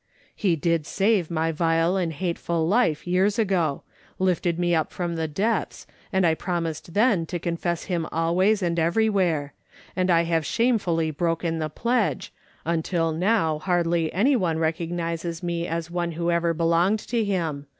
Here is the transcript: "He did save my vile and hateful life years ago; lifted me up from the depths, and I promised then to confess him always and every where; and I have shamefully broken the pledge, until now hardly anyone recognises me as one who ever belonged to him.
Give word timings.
"He 0.45 0.55
did 0.55 0.87
save 0.87 1.29
my 1.29 1.51
vile 1.51 1.95
and 1.95 2.11
hateful 2.11 2.67
life 2.67 3.05
years 3.05 3.37
ago; 3.37 3.83
lifted 4.17 4.57
me 4.57 4.73
up 4.73 4.91
from 4.91 5.15
the 5.15 5.27
depths, 5.27 5.85
and 6.11 6.25
I 6.25 6.33
promised 6.33 6.95
then 6.95 7.27
to 7.27 7.37
confess 7.37 7.83
him 7.83 8.07
always 8.11 8.63
and 8.63 8.79
every 8.79 9.09
where; 9.09 9.53
and 9.95 10.09
I 10.09 10.23
have 10.23 10.43
shamefully 10.43 11.11
broken 11.11 11.59
the 11.59 11.69
pledge, 11.69 12.33
until 12.65 13.11
now 13.11 13.59
hardly 13.59 14.11
anyone 14.11 14.57
recognises 14.57 15.43
me 15.43 15.67
as 15.67 15.91
one 15.91 16.13
who 16.13 16.31
ever 16.31 16.51
belonged 16.55 16.97
to 17.01 17.23
him. 17.23 17.67